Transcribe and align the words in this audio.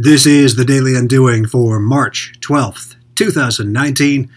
This 0.00 0.26
is 0.26 0.54
the 0.54 0.64
Daily 0.64 0.94
Undoing 0.94 1.48
for 1.48 1.80
March 1.80 2.34
12th, 2.38 2.94
2019. 3.16 4.30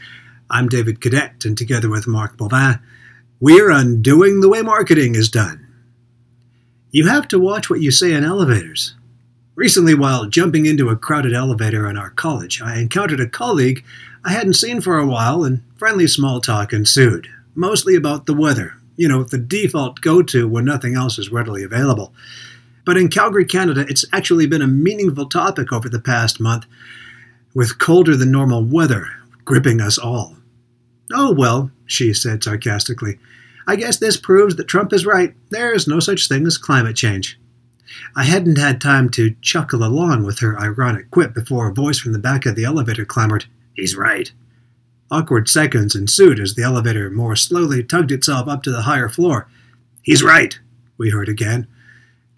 I'm 0.49 0.67
David 0.67 0.99
Cadet, 0.99 1.45
and 1.45 1.55
together 1.55 1.87
with 1.87 2.07
Mark 2.07 2.35
Bovin, 2.35 2.79
we're 3.39 3.69
undoing 3.69 4.42
the 4.42 4.50
way 4.50 4.63
marketing 4.63 5.13
is 5.13 5.29
done. 5.29 5.67
You 6.89 7.08
have 7.09 7.27
to 7.27 7.37
watch 7.37 7.69
what 7.69 7.79
you 7.79 7.92
say 7.92 8.13
in 8.13 8.23
elevators. 8.23 8.95
Recently, 9.54 9.93
while 9.93 10.25
jumping 10.25 10.66
into 10.66 10.89
a 10.89 10.95
crowded 10.95 11.34
elevator 11.34 11.88
in 11.88 11.96
our 11.96 12.09
college, 12.09 12.59
I 12.59 12.80
encountered 12.80 13.20
a 13.20 13.30
colleague 13.30 13.86
I 14.25 14.32
hadn't 14.32 14.55
seen 14.55 14.82
for 14.82 14.98
a 14.98 15.05
while, 15.05 15.43
and 15.43 15.62
friendly 15.78 16.07
small 16.07 16.41
talk 16.41 16.73
ensued, 16.73 17.28
mostly 17.54 17.93
about 17.93 18.25
the 18.25 18.34
weather, 18.34 18.78
you 18.96 19.07
know, 19.07 19.23
the 19.23 19.38
default 19.38 20.02
go 20.02 20.23
to 20.23 20.48
when 20.48 20.66
nothing 20.66 20.96
else 20.96 21.20
is 21.20 21.32
readily 21.32 21.62
available. 21.62 22.16
But 22.86 22.98
in 22.98 23.09
Calgary, 23.09 23.45
Canada, 23.45 23.86
it's 23.88 24.05
actually 24.11 24.47
been 24.47 24.61
a 24.61 24.68
meaningful 24.68 25.27
topic 25.27 25.71
over 25.71 25.89
the 25.89 26.00
past 26.00 26.39
month, 26.39 26.66
with 27.54 27.79
colder 27.79 28.15
than 28.15 28.32
normal 28.32 28.64
weather 28.64 29.07
gripping 29.46 29.82
us 29.82 29.97
all. 29.97 30.38
Oh, 31.14 31.33
well, 31.33 31.71
she 31.86 32.14
said 32.14 32.44
sarcastically. 32.44 33.20
I 33.68 33.76
guess 33.76 33.98
this 33.98 34.18
proves 34.18 34.55
that 34.55 34.68
Trump 34.68 34.94
is 34.94 35.05
right. 35.05 35.36
There 35.50 35.74
is 35.74 35.88
no 35.88 36.00
such 36.00 36.28
thing 36.28 36.48
as 36.48 36.58
climate 36.58 36.96
change. 36.96 37.40
I 38.16 38.24
hadn't 38.24 38.58
had 38.58 38.80
time 38.80 39.10
to 39.12 39.36
chuckle 39.41 39.84
along 39.84 40.26
with 40.26 40.40
her 40.40 40.58
ironic 40.60 41.12
quip 41.12 41.34
before 41.34 41.70
a 41.70 41.74
voice 41.74 42.00
from 42.00 42.13
the 42.13 42.20
back 42.20 42.46
of 42.46 42.55
the 42.55 42.63
elevator 42.63 43.05
clamored, 43.05 43.46
He's 43.74 43.96
right. 43.96 44.32
Awkward 45.10 45.50
seconds 45.50 45.96
ensued 45.96 46.40
as 46.40 46.55
the 46.55 46.63
elevator 46.63 47.10
more 47.10 47.36
slowly 47.36 47.84
tugged 47.84 48.12
itself 48.12 48.48
up 48.48 48.63
to 48.63 48.72
the 48.72 48.84
higher 48.84 49.10
floor. 49.10 49.50
He's 50.02 50.24
right, 50.24 50.58
we 50.98 51.10
heard 51.10 51.30
again. 51.30 51.68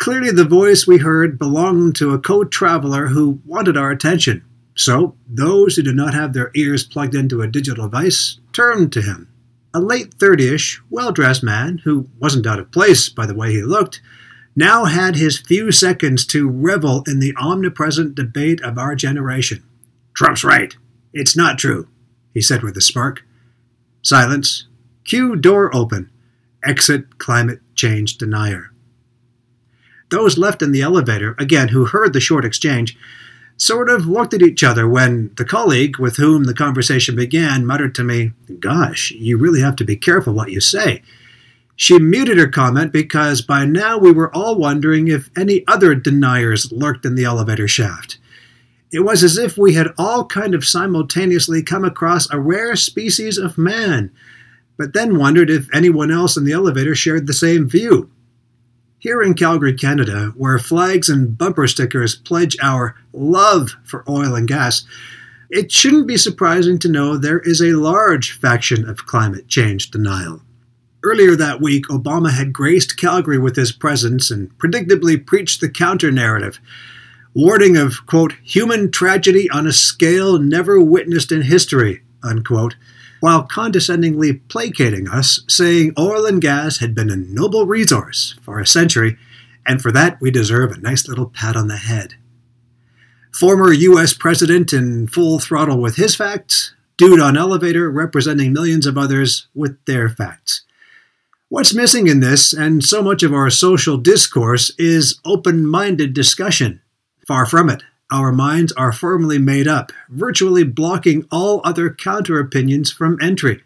Clearly, 0.04 0.32
the 0.32 0.44
voice 0.44 0.86
we 0.86 0.98
heard 0.98 1.40
belonged 1.40 1.96
to 1.96 2.12
a 2.12 2.20
co 2.20 2.44
traveler 2.44 3.08
who 3.08 3.40
wanted 3.46 3.78
our 3.78 3.90
attention. 3.90 4.44
So, 4.76 5.16
those 5.30 5.78
who 5.78 5.82
did 5.82 5.96
not 5.96 6.14
have 6.14 6.34
their 6.34 6.52
ears 6.56 6.84
plugged 6.84 7.16
into 7.16 7.42
a 7.42 7.48
digital 7.48 7.86
device 7.86 8.38
turned 8.52 8.92
to 8.92 9.02
him. 9.02 9.30
A 9.74 9.80
late 9.80 10.14
thirtyish, 10.18 10.82
well 10.90 11.14
dressed 11.14 11.42
man, 11.42 11.78
who 11.86 12.10
wasn't 12.20 12.46
out 12.46 12.60
of 12.60 12.70
place 12.70 13.08
by 13.08 13.26
the 13.26 13.34
way 13.34 13.54
he 13.54 13.64
looked, 13.64 14.02
now 14.58 14.84
had 14.84 15.16
his 15.16 15.40
few 15.40 15.72
seconds 15.72 16.26
to 16.26 16.50
revel 16.50 17.04
in 17.08 17.20
the 17.20 17.34
omnipresent 17.38 18.14
debate 18.14 18.60
of 18.60 18.78
our 18.78 18.96
generation. 18.96 19.64
Trump's 20.14 20.44
right. 20.44 20.76
It's 21.14 21.38
not 21.38 21.58
true, 21.58 21.88
he 22.34 22.42
said 22.42 22.62
with 22.62 22.76
a 22.76 22.82
smirk. 22.82 23.24
Silence. 24.02 24.68
Cue 25.06 25.38
door 25.38 25.74
open. 25.74 26.10
Exit 26.62 27.20
climate 27.20 27.62
change 27.74 28.18
denier. 28.18 28.73
Those 30.14 30.38
left 30.38 30.62
in 30.62 30.72
the 30.72 30.84
elevator, 30.84 31.36
again, 31.40 31.70
who 31.70 31.86
heard 31.86 32.14
the 32.14 32.20
short 32.20 32.46
exchange, 32.46 32.96
sort 33.58 33.90
of 33.90 34.06
looked 34.06 34.36
at 34.36 34.44
each 34.44 34.64
other 34.64 34.88
when 34.88 35.32
the 35.38 35.44
colleague 35.44 35.98
with 35.98 36.18
whom 36.18 36.44
the 36.44 36.54
conversation 36.54 37.16
began 37.16 37.66
muttered 37.66 37.96
to 37.96 38.04
me, 38.04 38.32
Gosh, 38.60 39.10
you 39.10 39.40
really 39.40 39.62
have 39.62 39.76
to 39.78 39.84
be 39.84 39.96
careful 39.96 40.36
what 40.36 40.52
you 40.52 40.62
say. 40.62 41.02
She 41.76 41.98
muted 41.98 42.38
her 42.38 42.48
comment 42.48 42.94
because 42.94 43.42
by 43.42 43.66
now 43.66 43.98
we 43.98 44.12
were 44.12 44.32
all 44.36 44.56
wondering 44.56 45.08
if 45.08 45.32
any 45.36 45.66
other 45.68 45.96
deniers 45.96 46.72
lurked 46.72 47.08
in 47.08 47.16
the 47.16 47.26
elevator 47.26 47.68
shaft. 47.68 48.20
It 48.92 49.00
was 49.00 49.24
as 49.24 49.40
if 49.40 49.58
we 49.58 49.74
had 49.74 49.96
all 49.98 50.28
kind 50.28 50.54
of 50.54 50.64
simultaneously 50.64 51.64
come 51.64 51.84
across 51.84 52.30
a 52.30 52.40
rare 52.40 52.76
species 52.76 53.40
of 53.40 53.58
man, 53.58 54.12
but 54.78 54.94
then 54.94 55.18
wondered 55.18 55.50
if 55.50 55.74
anyone 55.74 56.12
else 56.12 56.38
in 56.38 56.46
the 56.46 56.54
elevator 56.54 56.94
shared 56.94 57.26
the 57.26 57.34
same 57.34 57.68
view. 57.68 58.12
Here 59.04 59.22
in 59.22 59.34
Calgary, 59.34 59.74
Canada, 59.74 60.32
where 60.38 60.58
flags 60.58 61.10
and 61.10 61.38
bumper 61.38 61.68
stickers 61.68 62.16
pledge 62.16 62.56
our 62.62 62.96
love 63.12 63.76
for 63.84 64.06
oil 64.08 64.34
and 64.34 64.48
gas, 64.48 64.86
it 65.50 65.74
shouldn't 65.74 66.08
be 66.08 66.16
surprising 66.16 66.80
to 66.80 66.88
know 66.88 67.18
there 67.18 67.42
is 67.42 67.60
a 67.62 67.74
large 67.74 68.32
faction 68.32 68.88
of 68.88 69.06
climate 69.06 69.50
change 69.50 69.92
denial. 69.92 70.42
Earlier 71.04 71.36
that 71.36 71.60
week, 71.60 71.88
Obama 71.88 72.32
had 72.32 72.54
graced 72.54 72.96
Calgary 72.96 73.38
with 73.38 73.58
his 73.58 73.74
presence 73.74 74.32
and 74.32 74.58
predictably 74.58 75.18
preached 75.18 75.60
the 75.60 75.68
counter 75.68 76.10
narrative, 76.10 76.62
warning 77.34 77.76
of, 77.76 78.06
quote, 78.06 78.36
human 78.42 78.90
tragedy 78.90 79.50
on 79.50 79.68
a 79.68 79.74
scale 79.74 80.40
never 80.40 80.80
witnessed 80.80 81.30
in 81.30 81.42
history, 81.42 82.04
unquote, 82.24 82.78
while 83.24 83.44
condescendingly 83.44 84.34
placating 84.34 85.08
us, 85.08 85.46
saying 85.48 85.94
oil 85.98 86.26
and 86.26 86.42
gas 86.42 86.80
had 86.80 86.94
been 86.94 87.10
a 87.10 87.16
noble 87.16 87.66
resource 87.66 88.38
for 88.42 88.60
a 88.60 88.68
century, 88.68 89.18
and 89.66 89.82
for 89.82 89.94
that 89.94 90.20
we 90.20 90.30
deserve 90.30 90.74
a 90.74 90.82
nice 90.82 91.08
little 91.08 91.28
pat 91.28 91.56
on 91.56 91.70
the 91.70 91.78
head. 91.78 92.16
Former 93.34 93.72
U.S. 93.72 94.14
President 94.14 94.74
in 94.74 95.08
full 95.08 95.40
throttle 95.40 95.80
with 95.80 95.96
his 95.96 96.16
facts, 96.16 96.76
dude 96.98 97.22
on 97.22 97.38
elevator 97.38 97.90
representing 97.90 98.52
millions 98.52 98.86
of 98.86 98.98
others 98.98 99.48
with 99.56 99.78
their 99.86 100.10
facts. 100.10 100.66
What's 101.48 101.74
missing 101.74 102.08
in 102.08 102.20
this, 102.20 102.52
and 102.52 102.84
so 102.84 103.02
much 103.02 103.24
of 103.24 103.34
our 103.34 103.50
social 103.50 103.96
discourse, 103.96 104.70
is 104.78 105.22
open 105.24 105.66
minded 105.66 106.14
discussion. 106.14 106.82
Far 107.26 107.46
from 107.46 107.70
it. 107.70 107.84
Our 108.14 108.32
minds 108.32 108.72
are 108.74 108.92
firmly 108.92 109.40
made 109.40 109.68
up, 109.68 109.92
virtually 110.08 110.64
blocking 110.64 111.26
all 111.32 111.62
other 111.64 111.92
counter 111.92 112.40
opinions 112.40 112.92
from 112.92 113.18
entry. 113.20 113.64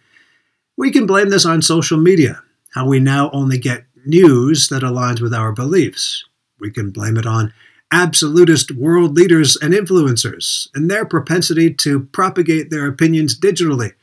We 0.77 0.89
can 0.89 1.05
blame 1.05 1.27
this 1.27 1.45
on 1.45 1.61
social 1.61 1.97
media, 1.99 2.41
how 2.73 2.87
we 2.87 3.01
now 3.01 3.29
only 3.31 3.57
get 3.57 3.83
news 4.05 4.69
that 4.69 4.83
aligns 4.83 5.19
with 5.19 5.33
our 5.33 5.51
beliefs. 5.51 6.23
We 6.61 6.71
can 6.71 6.91
blame 6.91 7.17
it 7.17 7.25
on 7.25 7.53
absolutist 7.91 8.71
world 8.71 9.17
leaders 9.17 9.57
and 9.57 9.73
influencers 9.73 10.69
and 10.73 10.89
their 10.89 11.03
propensity 11.03 11.73
to 11.73 12.05
propagate 12.05 12.69
their 12.69 12.87
opinions 12.87 13.37
digitally. 13.37 13.95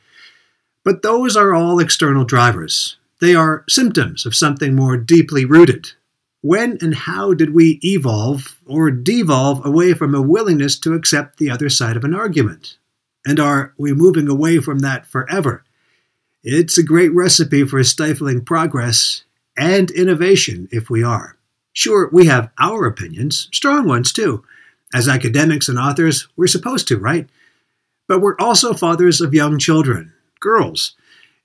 But 0.83 1.01
those 1.01 1.35
are 1.35 1.55
all 1.55 1.79
external 1.79 2.23
drivers. 2.23 2.97
They 3.19 3.33
are 3.33 3.63
symptoms 3.67 4.27
of 4.27 4.35
something 4.35 4.75
more 4.75 4.95
deeply 4.95 5.43
rooted, 5.43 5.93
when 6.45 6.77
and 6.79 6.93
how 6.93 7.33
did 7.33 7.55
we 7.55 7.79
evolve 7.83 8.59
or 8.67 8.91
devolve 8.91 9.65
away 9.65 9.95
from 9.95 10.13
a 10.13 10.21
willingness 10.21 10.77
to 10.77 10.93
accept 10.93 11.39
the 11.39 11.49
other 11.49 11.69
side 11.69 11.97
of 11.97 12.03
an 12.03 12.13
argument? 12.13 12.77
And 13.25 13.39
are 13.39 13.73
we 13.79 13.93
moving 13.93 14.27
away 14.27 14.59
from 14.59 14.79
that 14.79 15.07
forever? 15.07 15.63
It's 16.43 16.77
a 16.77 16.83
great 16.83 17.11
recipe 17.15 17.65
for 17.65 17.83
stifling 17.83 18.45
progress 18.45 19.23
and 19.57 19.89
innovation 19.89 20.69
if 20.71 20.87
we 20.87 21.03
are. 21.03 21.35
Sure, 21.73 22.11
we 22.13 22.27
have 22.27 22.51
our 22.59 22.85
opinions, 22.85 23.49
strong 23.51 23.87
ones 23.87 24.13
too. 24.13 24.43
As 24.93 25.07
academics 25.07 25.67
and 25.67 25.79
authors, 25.79 26.27
we're 26.35 26.45
supposed 26.45 26.87
to, 26.89 26.99
right? 26.99 27.27
But 28.07 28.21
we're 28.21 28.37
also 28.37 28.75
fathers 28.75 29.19
of 29.19 29.33
young 29.33 29.57
children, 29.57 30.13
girls, 30.39 30.95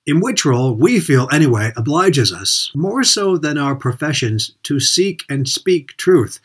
in 0.07 0.21
which 0.21 0.45
role 0.45 0.75
we 0.75 0.99
feel, 1.01 1.29
anyway, 1.31 1.73
obliges 1.77 2.33
us, 2.33 2.71
more 2.75 3.05
so 3.05 3.37
than 3.37 3.59
our 3.59 3.75
professions, 3.75 4.53
to 4.63 4.81
seek 4.81 5.23
and 5.29 5.49
speak 5.49 5.97
truth, 5.97 6.41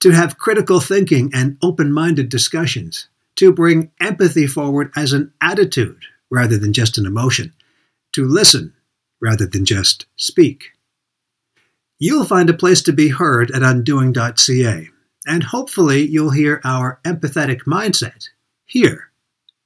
to 0.00 0.10
have 0.10 0.38
critical 0.38 0.80
thinking 0.80 1.30
and 1.34 1.58
open 1.62 1.92
minded 1.92 2.28
discussions, 2.28 3.08
to 3.36 3.52
bring 3.52 3.90
empathy 4.00 4.46
forward 4.46 4.92
as 4.96 5.12
an 5.12 5.32
attitude 5.40 6.02
rather 6.30 6.56
than 6.58 6.72
just 6.72 6.98
an 6.98 7.06
emotion, 7.06 7.52
to 8.12 8.24
listen 8.24 8.72
rather 9.20 9.46
than 9.46 9.64
just 9.64 10.06
speak. 10.16 10.72
You'll 11.98 12.24
find 12.24 12.48
a 12.48 12.54
place 12.54 12.82
to 12.82 12.92
be 12.92 13.08
heard 13.08 13.50
at 13.50 13.64
undoing.ca, 13.64 14.88
and 15.26 15.42
hopefully 15.42 16.06
you'll 16.06 16.30
hear 16.30 16.60
our 16.62 17.00
empathetic 17.04 17.62
mindset 17.62 18.28
here 18.66 19.10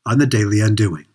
on 0.06 0.18
the 0.18 0.26
Daily 0.26 0.60
Undoing. 0.60 1.06